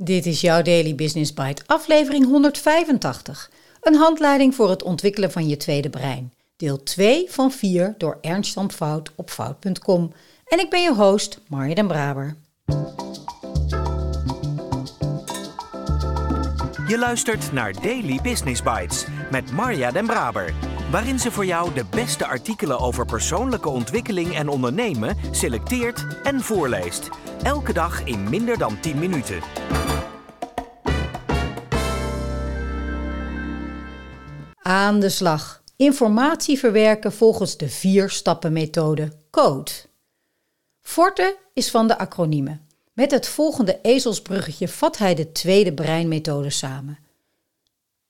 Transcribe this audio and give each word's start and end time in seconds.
Dit 0.00 0.26
is 0.26 0.40
jouw 0.40 0.62
Daily 0.62 0.94
Business 0.94 1.34
Bite, 1.34 1.62
aflevering 1.66 2.24
185. 2.24 3.50
Een 3.80 3.94
handleiding 3.94 4.54
voor 4.54 4.70
het 4.70 4.82
ontwikkelen 4.82 5.32
van 5.32 5.48
je 5.48 5.56
tweede 5.56 5.90
brein. 5.90 6.32
Deel 6.56 6.82
2 6.82 7.26
van 7.28 7.52
4 7.52 7.94
door 7.98 8.18
Ernst 8.20 8.58
Fout 8.72 9.12
op 9.14 9.30
fout.com. 9.30 10.12
En 10.44 10.58
ik 10.58 10.70
ben 10.70 10.82
je 10.82 10.94
host, 10.94 11.40
Marja 11.48 11.74
den 11.74 11.86
Braber. 11.86 12.36
Je 16.86 16.98
luistert 16.98 17.52
naar 17.52 17.72
Daily 17.72 18.18
Business 18.22 18.62
Bites 18.62 19.04
met 19.30 19.52
Marja 19.52 19.90
den 19.90 20.06
Braber 20.06 20.54
waarin 20.90 21.18
ze 21.18 21.30
voor 21.30 21.46
jou 21.46 21.74
de 21.74 21.84
beste 21.90 22.26
artikelen 22.26 22.78
over 22.78 23.06
persoonlijke 23.06 23.68
ontwikkeling 23.68 24.34
en 24.34 24.48
ondernemen 24.48 25.16
selecteert 25.30 26.06
en 26.22 26.40
voorleest. 26.40 27.08
Elke 27.42 27.72
dag 27.72 28.04
in 28.04 28.28
minder 28.28 28.58
dan 28.58 28.80
10 28.80 28.98
minuten. 28.98 29.40
Aan 34.68 35.00
de 35.00 35.08
slag. 35.08 35.62
Informatie 35.76 36.58
verwerken 36.58 37.12
volgens 37.12 37.56
de 37.56 37.68
vier 37.68 38.10
stappen 38.10 38.52
methode 38.52 39.12
CODE. 39.30 39.70
Forte 40.80 41.38
is 41.52 41.70
van 41.70 41.88
de 41.88 41.98
acroniemen. 41.98 42.66
Met 42.92 43.10
het 43.10 43.28
volgende 43.28 43.78
ezelsbruggetje 43.82 44.68
vat 44.68 44.98
hij 44.98 45.14
de 45.14 45.32
tweede 45.32 45.74
breinmethode 45.74 46.50
samen. 46.50 46.98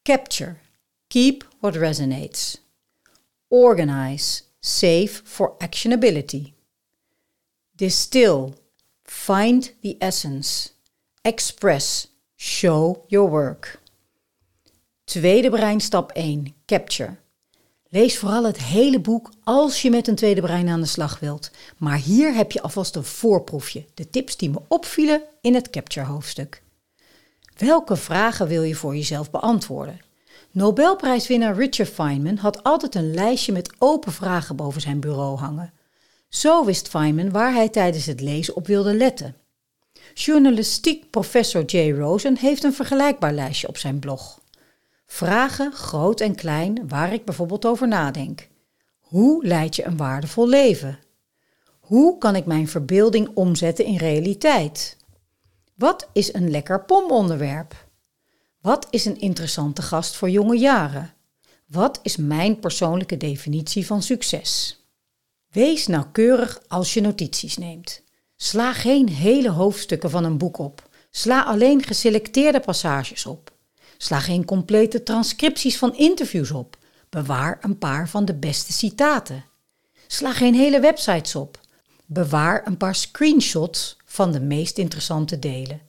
Capture. 0.02 0.56
Keep 1.06 1.48
what 1.60 1.76
resonates. 1.76 2.62
Organize, 3.48 4.42
save 4.60 5.20
for 5.24 5.54
actionability. 5.58 6.52
Distill, 7.70 8.52
find 9.02 9.74
the 9.82 9.96
essence. 9.98 10.68
Express, 11.22 12.08
show 12.36 13.04
your 13.06 13.30
work. 13.30 13.80
Tweede 15.08 15.50
brein 15.50 15.80
stap 15.80 16.10
1, 16.12 16.54
capture. 16.66 17.16
Lees 17.88 18.18
vooral 18.18 18.44
het 18.44 18.58
hele 18.58 19.00
boek 19.00 19.30
als 19.44 19.82
je 19.82 19.90
met 19.90 20.08
een 20.08 20.14
tweede 20.14 20.40
brein 20.40 20.68
aan 20.68 20.80
de 20.80 20.86
slag 20.86 21.18
wilt. 21.18 21.50
Maar 21.76 21.96
hier 21.96 22.34
heb 22.34 22.52
je 22.52 22.62
alvast 22.62 22.96
een 22.96 23.04
voorproefje, 23.04 23.84
de 23.94 24.10
tips 24.10 24.36
die 24.36 24.50
me 24.50 24.58
opvielen 24.68 25.22
in 25.40 25.54
het 25.54 25.70
capture 25.70 26.06
hoofdstuk. 26.06 26.62
Welke 27.56 27.96
vragen 27.96 28.46
wil 28.46 28.62
je 28.62 28.74
voor 28.74 28.96
jezelf 28.96 29.30
beantwoorden? 29.30 30.00
Nobelprijswinnaar 30.50 31.56
Richard 31.56 31.88
Feynman 31.88 32.36
had 32.36 32.62
altijd 32.62 32.94
een 32.94 33.14
lijstje 33.14 33.52
met 33.52 33.72
open 33.78 34.12
vragen 34.12 34.56
boven 34.56 34.80
zijn 34.80 35.00
bureau 35.00 35.38
hangen. 35.38 35.72
Zo 36.28 36.64
wist 36.64 36.88
Feynman 36.88 37.30
waar 37.30 37.52
hij 37.52 37.68
tijdens 37.68 38.06
het 38.06 38.20
lezen 38.20 38.56
op 38.56 38.66
wilde 38.66 38.94
letten. 38.94 39.36
Journalistiek 40.14 41.10
professor 41.10 41.64
Jay 41.64 41.92
Rosen 41.92 42.36
heeft 42.38 42.62
een 42.62 42.74
vergelijkbaar 42.74 43.32
lijstje 43.32 43.68
op 43.68 43.76
zijn 43.76 43.98
blog. 43.98 44.37
Vragen, 45.10 45.72
groot 45.72 46.20
en 46.20 46.34
klein, 46.34 46.88
waar 46.88 47.12
ik 47.12 47.24
bijvoorbeeld 47.24 47.66
over 47.66 47.88
nadenk. 47.88 48.48
Hoe 49.00 49.46
leid 49.46 49.76
je 49.76 49.84
een 49.84 49.96
waardevol 49.96 50.48
leven? 50.48 50.98
Hoe 51.80 52.18
kan 52.18 52.36
ik 52.36 52.46
mijn 52.46 52.68
verbeelding 52.68 53.30
omzetten 53.34 53.84
in 53.84 53.96
realiteit? 53.96 54.96
Wat 55.74 56.08
is 56.12 56.34
een 56.34 56.50
lekker 56.50 56.84
pomonderwerp? 56.84 57.86
Wat 58.60 58.86
is 58.90 59.04
een 59.04 59.20
interessante 59.20 59.82
gast 59.82 60.16
voor 60.16 60.30
jonge 60.30 60.56
jaren? 60.56 61.14
Wat 61.66 62.00
is 62.02 62.16
mijn 62.16 62.58
persoonlijke 62.58 63.16
definitie 63.16 63.86
van 63.86 64.02
succes? 64.02 64.82
Wees 65.50 65.86
nauwkeurig 65.86 66.62
als 66.66 66.94
je 66.94 67.00
notities 67.00 67.56
neemt. 67.56 68.02
Sla 68.36 68.72
geen 68.72 69.08
hele 69.08 69.50
hoofdstukken 69.50 70.10
van 70.10 70.24
een 70.24 70.38
boek 70.38 70.58
op. 70.58 70.88
Sla 71.10 71.42
alleen 71.42 71.82
geselecteerde 71.82 72.60
passages 72.60 73.26
op. 73.26 73.56
Sla 74.00 74.20
geen 74.20 74.44
complete 74.44 75.02
transcripties 75.02 75.78
van 75.78 75.96
interviews 75.96 76.50
op. 76.50 76.76
Bewaar 77.08 77.58
een 77.60 77.78
paar 77.78 78.08
van 78.08 78.24
de 78.24 78.34
beste 78.34 78.72
citaten. 78.72 79.44
Sla 80.06 80.32
geen 80.32 80.54
hele 80.54 80.80
websites 80.80 81.34
op. 81.34 81.60
Bewaar 82.06 82.66
een 82.66 82.76
paar 82.76 82.94
screenshots 82.94 83.96
van 84.04 84.32
de 84.32 84.40
meest 84.40 84.78
interessante 84.78 85.38
delen. 85.38 85.80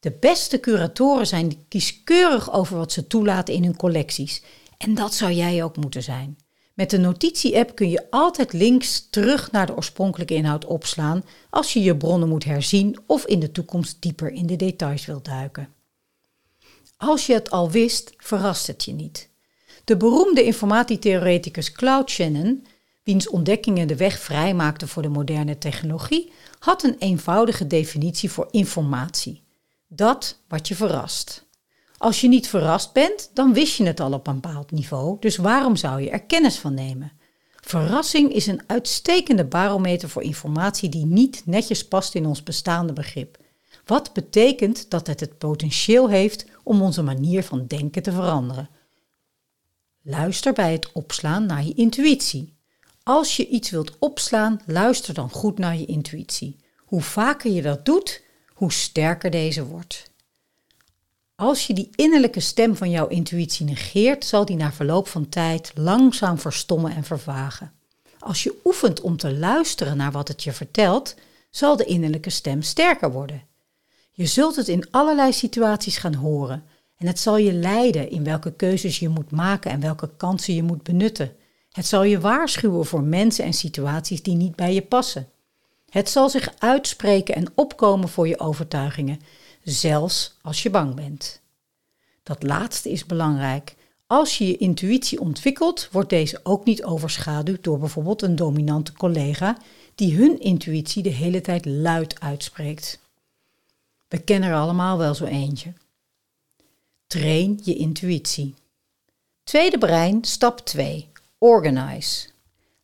De 0.00 0.10
beste 0.20 0.60
curatoren 0.60 1.26
zijn 1.26 1.66
kieskeurig 1.68 2.52
over 2.52 2.76
wat 2.76 2.92
ze 2.92 3.06
toelaten 3.06 3.54
in 3.54 3.64
hun 3.64 3.76
collecties. 3.76 4.42
En 4.78 4.94
dat 4.94 5.14
zou 5.14 5.32
jij 5.32 5.64
ook 5.64 5.76
moeten 5.76 6.02
zijn. 6.02 6.38
Met 6.74 6.90
de 6.90 6.98
notitie-app 6.98 7.74
kun 7.74 7.90
je 7.90 8.10
altijd 8.10 8.52
links 8.52 9.08
terug 9.10 9.50
naar 9.50 9.66
de 9.66 9.76
oorspronkelijke 9.76 10.34
inhoud 10.34 10.64
opslaan 10.64 11.24
als 11.50 11.72
je 11.72 11.82
je 11.82 11.96
bronnen 11.96 12.28
moet 12.28 12.44
herzien 12.44 12.98
of 13.06 13.26
in 13.26 13.40
de 13.40 13.52
toekomst 13.52 13.96
dieper 14.02 14.32
in 14.32 14.46
de 14.46 14.56
details 14.56 15.06
wilt 15.06 15.24
duiken. 15.24 15.73
Als 17.06 17.26
je 17.26 17.32
het 17.32 17.50
al 17.50 17.70
wist, 17.70 18.12
verrast 18.16 18.66
het 18.66 18.84
je 18.84 18.92
niet. 18.92 19.28
De 19.84 19.96
beroemde 19.96 20.44
informatietheoreticus 20.44 21.72
Claude 21.72 22.10
Shannon, 22.10 22.66
wiens 23.02 23.28
ontdekkingen 23.28 23.88
de 23.88 23.96
weg 23.96 24.18
vrijmaakten 24.18 24.88
voor 24.88 25.02
de 25.02 25.08
moderne 25.08 25.58
technologie, 25.58 26.32
had 26.58 26.82
een 26.82 26.96
eenvoudige 26.98 27.66
definitie 27.66 28.30
voor 28.30 28.48
informatie 28.50 29.42
dat 29.88 30.38
wat 30.48 30.68
je 30.68 30.74
verrast. 30.74 31.46
Als 31.98 32.20
je 32.20 32.28
niet 32.28 32.48
verrast 32.48 32.92
bent, 32.92 33.30
dan 33.34 33.52
wist 33.52 33.76
je 33.76 33.86
het 33.86 34.00
al 34.00 34.12
op 34.12 34.26
een 34.26 34.40
bepaald 34.40 34.70
niveau, 34.70 35.16
dus 35.20 35.36
waarom 35.36 35.76
zou 35.76 36.00
je 36.00 36.10
er 36.10 36.22
kennis 36.22 36.58
van 36.58 36.74
nemen? 36.74 37.12
Verrassing 37.60 38.32
is 38.32 38.46
een 38.46 38.62
uitstekende 38.66 39.44
barometer 39.44 40.08
voor 40.08 40.22
informatie 40.22 40.88
die 40.88 41.06
niet 41.06 41.42
netjes 41.46 41.88
past 41.88 42.14
in 42.14 42.26
ons 42.26 42.42
bestaande 42.42 42.92
begrip. 42.92 43.38
Wat 43.84 44.12
betekent 44.12 44.90
dat 44.90 45.06
het 45.06 45.20
het 45.20 45.38
potentieel 45.38 46.08
heeft 46.08 46.44
om 46.62 46.82
onze 46.82 47.02
manier 47.02 47.42
van 47.42 47.66
denken 47.66 48.02
te 48.02 48.12
veranderen. 48.12 48.68
Luister 50.02 50.52
bij 50.52 50.72
het 50.72 50.92
opslaan 50.92 51.46
naar 51.46 51.64
je 51.64 51.74
intuïtie. 51.74 52.56
Als 53.02 53.36
je 53.36 53.48
iets 53.48 53.70
wilt 53.70 53.98
opslaan, 53.98 54.60
luister 54.66 55.14
dan 55.14 55.30
goed 55.30 55.58
naar 55.58 55.76
je 55.76 55.86
intuïtie. 55.86 56.56
Hoe 56.76 57.02
vaker 57.02 57.50
je 57.50 57.62
dat 57.62 57.84
doet, 57.84 58.22
hoe 58.54 58.72
sterker 58.72 59.30
deze 59.30 59.66
wordt. 59.66 60.10
Als 61.36 61.66
je 61.66 61.74
die 61.74 61.90
innerlijke 61.94 62.40
stem 62.40 62.76
van 62.76 62.90
jouw 62.90 63.06
intuïtie 63.06 63.66
negeert, 63.66 64.24
zal 64.24 64.44
die 64.44 64.56
na 64.56 64.72
verloop 64.72 65.08
van 65.08 65.28
tijd 65.28 65.72
langzaam 65.74 66.38
verstommen 66.38 66.94
en 66.94 67.04
vervagen. 67.04 67.72
Als 68.18 68.42
je 68.42 68.60
oefent 68.64 69.00
om 69.00 69.16
te 69.16 69.36
luisteren 69.36 69.96
naar 69.96 70.12
wat 70.12 70.28
het 70.28 70.42
je 70.42 70.52
vertelt, 70.52 71.14
zal 71.50 71.76
de 71.76 71.84
innerlijke 71.84 72.30
stem 72.30 72.62
sterker 72.62 73.12
worden. 73.12 73.42
Je 74.16 74.26
zult 74.26 74.56
het 74.56 74.68
in 74.68 74.90
allerlei 74.90 75.32
situaties 75.32 75.96
gaan 75.96 76.14
horen 76.14 76.64
en 76.96 77.06
het 77.06 77.18
zal 77.18 77.36
je 77.36 77.52
leiden 77.52 78.10
in 78.10 78.24
welke 78.24 78.52
keuzes 78.52 78.98
je 78.98 79.08
moet 79.08 79.30
maken 79.30 79.70
en 79.70 79.80
welke 79.80 80.10
kansen 80.16 80.54
je 80.54 80.62
moet 80.62 80.82
benutten. 80.82 81.36
Het 81.70 81.86
zal 81.86 82.02
je 82.02 82.20
waarschuwen 82.20 82.86
voor 82.86 83.02
mensen 83.02 83.44
en 83.44 83.52
situaties 83.52 84.22
die 84.22 84.36
niet 84.36 84.56
bij 84.56 84.74
je 84.74 84.82
passen. 84.82 85.28
Het 85.88 86.10
zal 86.10 86.30
zich 86.30 86.54
uitspreken 86.58 87.34
en 87.34 87.52
opkomen 87.54 88.08
voor 88.08 88.28
je 88.28 88.40
overtuigingen, 88.40 89.20
zelfs 89.62 90.36
als 90.42 90.62
je 90.62 90.70
bang 90.70 90.94
bent. 90.94 91.40
Dat 92.22 92.42
laatste 92.42 92.90
is 92.90 93.06
belangrijk. 93.06 93.74
Als 94.06 94.38
je 94.38 94.46
je 94.46 94.56
intuïtie 94.56 95.20
ontwikkelt, 95.20 95.88
wordt 95.92 96.10
deze 96.10 96.40
ook 96.42 96.64
niet 96.64 96.84
overschaduwd 96.84 97.64
door 97.64 97.78
bijvoorbeeld 97.78 98.22
een 98.22 98.36
dominante 98.36 98.92
collega 98.92 99.56
die 99.94 100.16
hun 100.16 100.40
intuïtie 100.40 101.02
de 101.02 101.10
hele 101.10 101.40
tijd 101.40 101.64
luid 101.64 102.20
uitspreekt. 102.20 103.02
We 104.14 104.20
kennen 104.20 104.48
er 104.48 104.56
allemaal 104.56 104.98
wel 104.98 105.14
zo 105.14 105.24
eentje. 105.24 105.72
Train 107.06 107.60
je 107.62 107.74
intuïtie. 107.74 108.54
Tweede 109.44 109.78
brein, 109.78 110.24
stap 110.24 110.60
2. 110.60 111.08
Organize. 111.38 112.28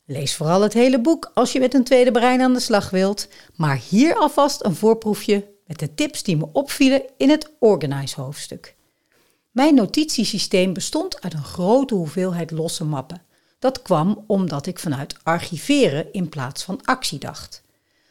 Lees 0.05 0.35
vooral 0.35 0.61
het 0.61 0.73
hele 0.73 1.01
boek 1.01 1.31
als 1.33 1.51
je 1.51 1.59
met 1.59 1.73
een 1.73 1.83
tweede 1.83 2.11
brein 2.11 2.41
aan 2.41 2.53
de 2.53 2.59
slag 2.59 2.89
wilt, 2.89 3.27
maar 3.55 3.81
hier 3.89 4.15
alvast 4.15 4.63
een 4.63 4.75
voorproefje 4.75 5.47
met 5.67 5.79
de 5.79 5.93
tips 5.93 6.23
die 6.23 6.37
me 6.37 6.47
opvielen 6.53 7.03
in 7.17 7.29
het 7.29 7.51
Organize 7.59 8.21
hoofdstuk. 8.21 8.75
Mijn 9.51 9.75
notitiesysteem 9.75 10.73
bestond 10.73 11.21
uit 11.21 11.33
een 11.33 11.43
grote 11.43 11.95
hoeveelheid 11.95 12.51
losse 12.51 12.83
mappen. 12.83 13.21
Dat 13.59 13.81
kwam 13.81 14.23
omdat 14.27 14.65
ik 14.65 14.79
vanuit 14.79 15.15
archiveren 15.23 16.13
in 16.13 16.29
plaats 16.29 16.63
van 16.63 16.81
actie 16.83 17.19
dacht. 17.19 17.63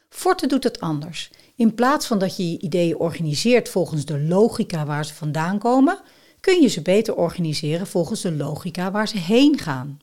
Forte 0.08 0.46
doet 0.46 0.64
het 0.64 0.80
anders. 0.80 1.30
In 1.60 1.74
plaats 1.74 2.06
van 2.06 2.18
dat 2.18 2.36
je 2.36 2.50
je 2.50 2.58
ideeën 2.58 2.96
organiseert 2.96 3.68
volgens 3.68 4.04
de 4.04 4.20
logica 4.20 4.84
waar 4.86 5.04
ze 5.04 5.14
vandaan 5.14 5.58
komen, 5.58 6.00
kun 6.40 6.62
je 6.62 6.68
ze 6.68 6.82
beter 6.82 7.16
organiseren 7.16 7.86
volgens 7.86 8.20
de 8.20 8.32
logica 8.32 8.90
waar 8.90 9.08
ze 9.08 9.18
heen 9.18 9.58
gaan. 9.58 10.00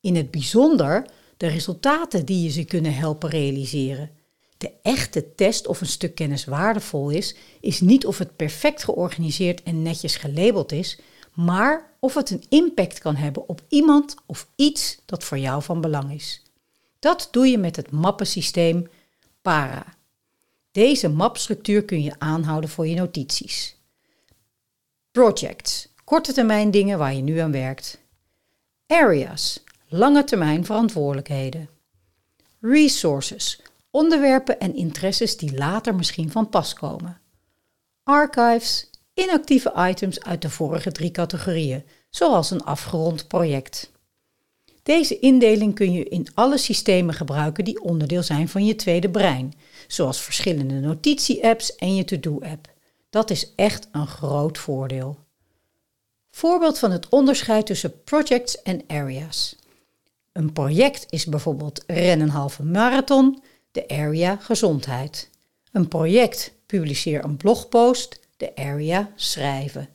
In 0.00 0.16
het 0.16 0.30
bijzonder 0.30 1.06
de 1.36 1.46
resultaten 1.46 2.24
die 2.24 2.42
je 2.42 2.50
ze 2.50 2.64
kunnen 2.64 2.94
helpen 2.94 3.30
realiseren. 3.30 4.10
De 4.56 4.70
echte 4.82 5.34
test 5.34 5.66
of 5.66 5.80
een 5.80 5.86
stuk 5.86 6.14
kennis 6.14 6.44
waardevol 6.44 7.10
is, 7.10 7.34
is 7.60 7.80
niet 7.80 8.06
of 8.06 8.18
het 8.18 8.36
perfect 8.36 8.84
georganiseerd 8.84 9.62
en 9.62 9.82
netjes 9.82 10.16
gelabeld 10.16 10.72
is, 10.72 10.98
maar 11.34 11.90
of 12.00 12.14
het 12.14 12.30
een 12.30 12.44
impact 12.48 12.98
kan 12.98 13.16
hebben 13.16 13.48
op 13.48 13.62
iemand 13.68 14.14
of 14.26 14.48
iets 14.56 14.98
dat 15.06 15.24
voor 15.24 15.38
jou 15.38 15.62
van 15.62 15.80
belang 15.80 16.12
is. 16.12 16.42
Dat 16.98 17.28
doe 17.30 17.46
je 17.46 17.58
met 17.58 17.76
het 17.76 17.90
mappensysteem 17.90 18.88
PARA. 19.42 19.96
Deze 20.78 21.08
mapstructuur 21.08 21.84
kun 21.84 22.02
je 22.02 22.14
aanhouden 22.18 22.70
voor 22.70 22.86
je 22.86 22.94
notities. 22.94 23.76
Projects, 25.10 25.88
korte 26.04 26.32
termijn 26.32 26.70
dingen 26.70 26.98
waar 26.98 27.14
je 27.14 27.22
nu 27.22 27.38
aan 27.38 27.52
werkt. 27.52 27.98
Areas, 28.86 29.64
lange 29.88 30.24
termijn 30.24 30.64
verantwoordelijkheden. 30.64 31.68
Resources, 32.60 33.62
onderwerpen 33.90 34.60
en 34.60 34.74
interesses 34.74 35.36
die 35.36 35.56
later 35.56 35.94
misschien 35.94 36.30
van 36.30 36.48
pas 36.48 36.74
komen. 36.74 37.20
Archives, 38.02 38.90
inactieve 39.14 39.72
items 39.76 40.20
uit 40.20 40.42
de 40.42 40.50
vorige 40.50 40.92
drie 40.92 41.10
categorieën, 41.10 41.84
zoals 42.10 42.50
een 42.50 42.64
afgerond 42.64 43.28
project. 43.28 43.92
Deze 44.88 45.18
indeling 45.18 45.74
kun 45.74 45.92
je 45.92 46.04
in 46.04 46.26
alle 46.34 46.58
systemen 46.58 47.14
gebruiken 47.14 47.64
die 47.64 47.82
onderdeel 47.82 48.22
zijn 48.22 48.48
van 48.48 48.64
je 48.64 48.76
tweede 48.76 49.10
brein, 49.10 49.54
zoals 49.86 50.20
verschillende 50.20 50.74
notitie-apps 50.74 51.76
en 51.76 51.94
je 51.94 52.04
to-do-app. 52.04 52.72
Dat 53.10 53.30
is 53.30 53.52
echt 53.56 53.88
een 53.92 54.06
groot 54.06 54.58
voordeel. 54.58 55.18
Voorbeeld 56.30 56.78
van 56.78 56.90
het 56.90 57.08
onderscheid 57.08 57.66
tussen 57.66 58.02
projects 58.02 58.62
en 58.62 58.82
areas. 58.86 59.56
Een 60.32 60.52
project 60.52 61.06
is 61.08 61.26
bijvoorbeeld 61.26 61.84
ren 61.86 62.20
een 62.20 62.28
halve 62.28 62.62
marathon, 62.62 63.42
de 63.70 63.88
area 63.88 64.36
gezondheid. 64.36 65.30
Een 65.72 65.88
project 65.88 66.52
publiceer 66.66 67.24
een 67.24 67.36
blogpost, 67.36 68.20
de 68.36 68.56
area 68.56 69.10
schrijven. 69.14 69.88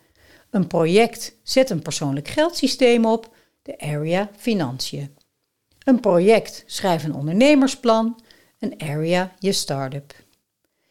Een 0.49 0.67
project 0.67 1.35
zet 1.43 1.69
een 1.69 1.81
persoonlijk 1.81 2.27
geldsysteem 2.27 3.05
op, 3.05 3.31
de 3.63 3.79
area 3.79 4.29
financiën. 4.37 5.15
Een 5.83 5.99
project 5.99 6.63
schrijf 6.65 7.03
een 7.03 7.13
ondernemersplan, 7.13 8.23
een 8.59 8.73
area 8.77 9.35
je 9.39 9.51
start-up. 9.51 10.13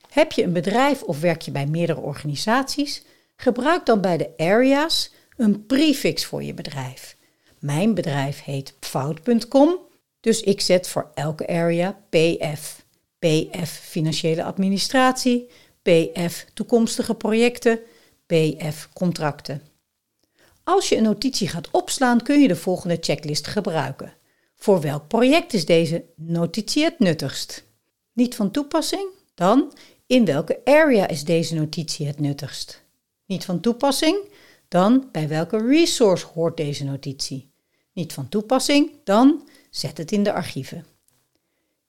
Heb 0.08 0.32
je 0.32 0.42
een 0.42 0.52
bedrijf 0.52 1.02
of 1.02 1.20
werk 1.20 1.42
je 1.42 1.50
bij 1.50 1.66
meerdere 1.66 2.00
organisaties? 2.00 3.02
Gebruik 3.36 3.86
dan 3.86 4.00
bij 4.00 4.16
de 4.16 4.30
areas 4.36 5.12
een 5.36 5.66
prefix 5.66 6.24
voor 6.24 6.42
je 6.42 6.54
bedrijf. 6.54 7.16
Mijn 7.58 7.94
bedrijf 7.94 8.42
heet 8.42 8.74
fout.com, 8.80 9.78
dus 10.20 10.40
ik 10.40 10.60
zet 10.60 10.88
voor 10.88 11.10
elke 11.14 11.46
area 11.46 12.00
PF. 12.08 12.84
PF 13.18 13.70
financiële 13.70 14.44
administratie, 14.44 15.48
PF 15.82 16.46
toekomstige 16.54 17.14
projecten, 17.14 17.80
PF 18.26 18.88
contracten. 18.92 19.71
Als 20.64 20.88
je 20.88 20.96
een 20.96 21.02
notitie 21.02 21.48
gaat 21.48 21.70
opslaan, 21.70 22.22
kun 22.22 22.40
je 22.40 22.48
de 22.48 22.56
volgende 22.56 22.98
checklist 23.00 23.46
gebruiken. 23.46 24.14
Voor 24.54 24.80
welk 24.80 25.08
project 25.08 25.52
is 25.52 25.64
deze 25.64 26.04
notitie 26.16 26.84
het 26.84 26.98
nuttigst? 26.98 27.64
Niet 28.12 28.34
van 28.34 28.50
toepassing? 28.50 29.08
Dan 29.34 29.72
in 30.06 30.24
welke 30.24 30.60
area 30.64 31.08
is 31.08 31.24
deze 31.24 31.54
notitie 31.54 32.06
het 32.06 32.20
nuttigst? 32.20 32.82
Niet 33.26 33.44
van 33.44 33.60
toepassing? 33.60 34.16
Dan 34.68 35.08
bij 35.12 35.28
welke 35.28 35.66
resource 35.66 36.26
hoort 36.26 36.56
deze 36.56 36.84
notitie? 36.84 37.50
Niet 37.92 38.12
van 38.12 38.28
toepassing? 38.28 38.90
Dan 39.04 39.48
zet 39.70 39.98
het 39.98 40.12
in 40.12 40.22
de 40.22 40.32
archieven. 40.32 40.86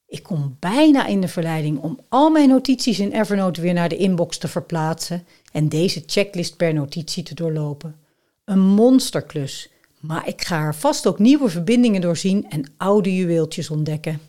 Ik 0.08 0.24
kom 0.24 0.58
bijna 0.60 1.06
in 1.06 1.22
de 1.22 1.28
verleiding 1.28 1.80
om 1.80 2.00
al 2.10 2.30
mijn 2.30 2.50
notities 2.50 3.00
in 3.00 3.12
Evernote 3.12 3.62
weer 3.62 3.74
naar 3.74 3.90
de 3.90 3.98
inbox 3.98 4.38
te 4.38 4.48
verplaatsen 4.48 5.28
en 5.52 5.70
deze 5.70 6.04
checklist 6.06 6.58
per 6.58 6.74
notitie 6.74 7.24
te 7.24 7.34
doorlopen. 7.34 8.03
Een 8.46 8.60
monsterklus, 8.60 9.70
maar 10.00 10.28
ik 10.28 10.42
ga 10.42 10.60
er 10.60 10.76
vast 10.76 11.08
ook 11.08 11.20
nieuwe 11.20 11.50
verbindingen 11.50 12.02
doorzien 12.02 12.50
en 12.50 12.74
oude 12.78 13.16
juweeltjes 13.16 13.70
ontdekken. 13.70 14.22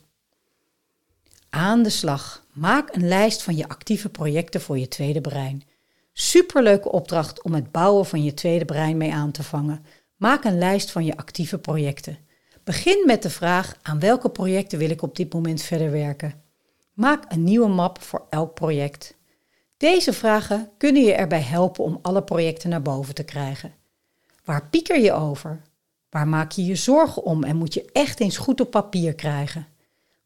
Aan 1.51 1.83
de 1.83 1.91
slag. 1.91 2.45
Maak 2.53 2.95
een 2.95 3.09
lijst 3.09 3.43
van 3.43 3.57
je 3.57 3.69
actieve 3.69 4.09
projecten 4.09 4.61
voor 4.61 4.79
je 4.79 4.89
tweede 4.89 5.21
brein. 5.21 5.63
Superleuke 6.13 6.93
opdracht 6.93 7.43
om 7.43 7.55
het 7.55 7.73
bouwen 7.73 8.07
van 8.07 8.25
je 8.25 8.35
tweede 8.35 8.65
brein 8.65 8.97
mee 8.97 9.13
aan 9.13 9.31
te 9.31 9.43
vangen. 9.43 9.85
Maak 10.17 10.45
een 10.45 10.59
lijst 10.59 10.91
van 10.91 11.05
je 11.05 11.17
actieve 11.17 11.59
projecten. 11.59 12.19
Begin 12.65 13.03
met 13.07 13.23
de 13.23 13.31
vraag 13.31 13.77
aan 13.83 14.01
welke 14.01 14.31
projecten 14.31 14.79
wil 14.79 14.91
ik 14.91 15.03
op 15.03 15.17
dit 15.17 15.33
moment 15.33 15.63
verder 15.63 15.91
werken. 15.91 16.43
Maak 16.93 17.25
een 17.29 17.45
nieuwe 17.45 17.69
map 17.69 18.03
voor 18.03 18.27
elk 18.31 18.55
project. 18.55 19.15
Deze 19.77 20.13
vragen 20.13 20.71
kunnen 20.79 21.03
je 21.03 21.13
erbij 21.13 21.43
helpen 21.43 21.85
om 21.85 21.99
alle 22.03 22.23
projecten 22.23 22.71
naar 22.71 22.83
boven 22.83 23.15
te 23.15 23.25
krijgen. 23.25 23.73
Waar 24.45 24.69
pieker 24.69 25.01
je 25.01 25.13
over? 25.13 25.63
Waar 26.11 26.29
maak 26.29 26.53
je 26.53 26.65
je 26.65 26.75
zorgen 26.75 27.23
om 27.23 27.45
en 27.45 27.57
moet 27.57 27.75
je 27.75 27.91
echt 27.93 28.21
eens 28.21 28.37
goed 28.37 28.61
op 28.61 28.71
papier 28.71 29.15
krijgen? 29.15 29.67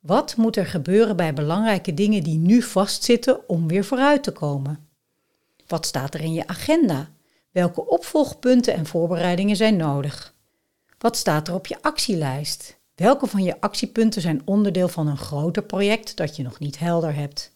Wat 0.00 0.36
moet 0.36 0.56
er 0.56 0.66
gebeuren 0.66 1.16
bij 1.16 1.34
belangrijke 1.34 1.94
dingen 1.94 2.22
die 2.22 2.38
nu 2.38 2.62
vastzitten 2.62 3.48
om 3.48 3.68
weer 3.68 3.84
vooruit 3.84 4.22
te 4.22 4.32
komen? 4.32 4.88
Wat 5.66 5.86
staat 5.86 6.14
er 6.14 6.20
in 6.20 6.32
je 6.32 6.46
agenda? 6.46 7.08
Welke 7.50 7.86
opvolgpunten 7.86 8.74
en 8.74 8.86
voorbereidingen 8.86 9.56
zijn 9.56 9.76
nodig? 9.76 10.34
Wat 10.98 11.16
staat 11.16 11.48
er 11.48 11.54
op 11.54 11.66
je 11.66 11.82
actielijst? 11.82 12.78
Welke 12.94 13.26
van 13.26 13.42
je 13.42 13.60
actiepunten 13.60 14.22
zijn 14.22 14.42
onderdeel 14.44 14.88
van 14.88 15.06
een 15.06 15.16
groter 15.16 15.62
project 15.62 16.16
dat 16.16 16.36
je 16.36 16.42
nog 16.42 16.58
niet 16.58 16.78
helder 16.78 17.14
hebt? 17.14 17.52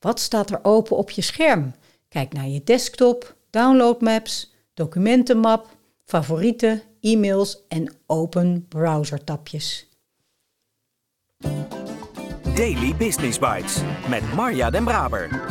Wat 0.00 0.20
staat 0.20 0.50
er 0.50 0.60
open 0.62 0.96
op 0.96 1.10
je 1.10 1.22
scherm? 1.22 1.74
Kijk 2.08 2.32
naar 2.32 2.48
je 2.48 2.64
desktop, 2.64 3.36
downloadmaps, 3.50 4.54
documentenmap, 4.74 5.75
favorieten, 6.06 6.82
e-mails 7.00 7.64
en 7.68 7.92
open 8.06 8.66
browsertapjes. 8.68 9.88
Daily 12.54 12.96
Business 12.96 13.38
Bites 13.38 13.80
met 14.08 14.32
Marja 14.34 14.70
Den 14.70 14.84
Braber. 14.84 15.44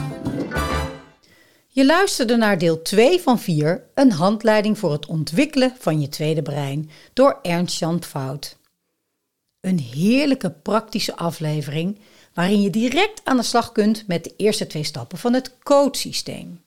Je 1.68 1.86
luisterde 1.86 2.36
naar 2.36 2.58
deel 2.58 2.82
2 2.82 3.22
van 3.22 3.40
4, 3.40 3.84
een 3.94 4.12
handleiding 4.12 4.78
voor 4.78 4.92
het 4.92 5.06
ontwikkelen 5.06 5.76
van 5.80 6.02
je 6.02 6.10
tweede 6.10 6.42
brein, 6.42 6.90
door 7.14 7.40
Ernst 7.42 7.80
Jan 7.80 8.04
Fout. 8.04 8.58
Een 9.60 9.80
heerlijke 9.80 10.52
praktische 10.52 11.16
aflevering 11.16 12.00
waarin 12.34 12.62
je 12.62 12.70
direct 12.70 13.22
aan 13.24 13.38
de 13.38 13.44
slag 13.44 13.72
kunt 13.72 14.08
met 14.08 14.24
de 14.24 14.34
eerste 14.38 14.68
twee 14.68 14.84
stappen 14.84 15.18
van 15.18 15.34
het 15.34 15.58
codesysteem. 15.64 16.64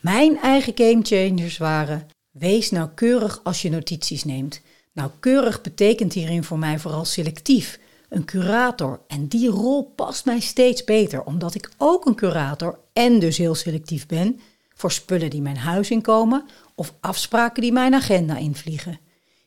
Mijn 0.00 0.38
eigen 0.38 0.72
gamechangers 0.76 1.58
waren: 1.58 2.08
wees 2.38 2.70
nauwkeurig 2.70 3.40
als 3.42 3.62
je 3.62 3.70
notities 3.70 4.24
neemt. 4.24 4.60
Nauwkeurig 4.92 5.60
betekent 5.60 6.12
hierin 6.12 6.44
voor 6.44 6.58
mij 6.58 6.78
vooral 6.78 7.04
selectief 7.04 7.78
een 8.08 8.24
curator. 8.24 9.00
En 9.06 9.26
die 9.26 9.48
rol 9.48 9.92
past 9.96 10.24
mij 10.24 10.40
steeds 10.40 10.84
beter, 10.84 11.24
omdat 11.24 11.54
ik 11.54 11.70
ook 11.76 12.06
een 12.06 12.14
curator 12.14 12.78
en 12.92 13.18
dus 13.18 13.36
heel 13.36 13.54
selectief 13.54 14.06
ben 14.06 14.40
voor 14.74 14.92
spullen 14.92 15.30
die 15.30 15.42
mijn 15.42 15.56
huis 15.56 15.90
inkomen 15.90 16.44
of 16.74 16.94
afspraken 17.00 17.62
die 17.62 17.72
mijn 17.72 17.94
agenda 17.94 18.36
invliegen. 18.36 19.00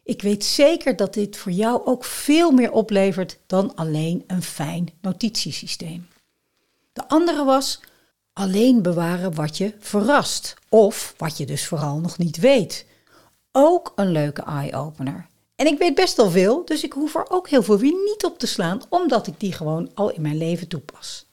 Ik 0.03 0.21
weet 0.21 0.43
zeker 0.43 0.95
dat 0.95 1.13
dit 1.13 1.37
voor 1.37 1.51
jou 1.51 1.85
ook 1.85 2.05
veel 2.05 2.51
meer 2.51 2.71
oplevert 2.71 3.37
dan 3.47 3.75
alleen 3.75 4.23
een 4.27 4.43
fijn 4.43 4.89
notitiesysteem. 5.01 6.07
De 6.93 7.07
andere 7.07 7.43
was 7.43 7.79
alleen 8.39 8.81
bewaren 8.81 9.35
wat 9.35 9.57
je 9.57 9.73
verrast 9.79 10.55
of 10.69 11.13
wat 11.17 11.37
je 11.37 11.45
dus 11.45 11.67
vooral 11.67 11.99
nog 11.99 12.17
niet 12.17 12.37
weet. 12.37 12.85
Ook 13.51 13.93
een 13.95 14.11
leuke 14.11 14.41
eye-opener. 14.41 15.27
En 15.55 15.67
ik 15.67 15.77
weet 15.77 15.95
best 15.95 16.19
al 16.19 16.29
veel, 16.29 16.65
dus 16.65 16.83
ik 16.83 16.93
hoef 16.93 17.15
er 17.15 17.29
ook 17.29 17.49
heel 17.49 17.63
veel 17.63 17.77
weer 17.77 17.93
niet 18.05 18.25
op 18.25 18.39
te 18.39 18.47
slaan, 18.47 18.81
omdat 18.89 19.27
ik 19.27 19.33
die 19.37 19.53
gewoon 19.53 19.91
al 19.93 20.11
in 20.11 20.21
mijn 20.21 20.37
leven 20.37 20.67
toepas. 20.67 21.25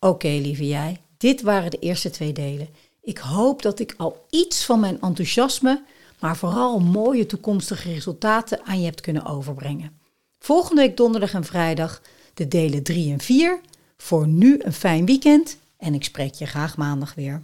Oké, 0.00 0.28
lieve 0.28 0.66
jij, 0.66 1.00
dit 1.16 1.42
waren 1.42 1.70
de 1.70 1.78
eerste 1.78 2.10
twee 2.10 2.32
delen. 2.32 2.68
Ik 3.02 3.18
hoop 3.18 3.62
dat 3.62 3.78
ik 3.78 3.94
al 3.96 4.26
iets 4.30 4.64
van 4.64 4.80
mijn 4.80 5.00
enthousiasme, 5.00 5.82
maar 6.18 6.36
vooral 6.36 6.78
mooie 6.78 7.26
toekomstige 7.26 7.92
resultaten 7.92 8.60
aan 8.64 8.78
je 8.78 8.84
hebt 8.84 9.00
kunnen 9.00 9.26
overbrengen. 9.26 9.98
Volgende 10.38 10.80
week 10.80 10.96
donderdag 10.96 11.34
en 11.34 11.44
vrijdag 11.44 12.02
de 12.34 12.48
delen 12.48 12.82
3 12.82 13.12
en 13.12 13.20
4. 13.20 13.60
Voor 13.96 14.26
nu 14.26 14.58
een 14.62 14.72
fijn 14.72 15.06
weekend 15.06 15.56
en 15.78 15.94
ik 15.94 16.04
spreek 16.04 16.34
je 16.34 16.46
graag 16.46 16.76
maandag 16.76 17.14
weer. 17.14 17.42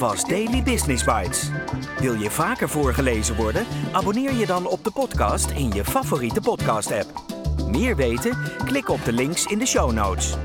was 0.00 0.24
Daily 0.24 0.62
Business 0.62 1.04
Bites. 1.04 1.50
Wil 1.98 2.14
je 2.14 2.30
vaker 2.30 2.68
voorgelezen 2.68 3.36
worden? 3.36 3.66
Abonneer 3.92 4.32
je 4.32 4.46
dan 4.46 4.66
op 4.66 4.84
de 4.84 4.90
podcast 4.90 5.50
in 5.50 5.70
je 5.70 5.84
favoriete 5.84 6.40
podcast-app. 6.40 7.22
Meer 7.66 7.96
weten? 7.96 8.38
Klik 8.64 8.88
op 8.88 9.04
de 9.04 9.12
links 9.12 9.44
in 9.46 9.58
de 9.58 9.66
show 9.66 9.92
notes. 9.92 10.36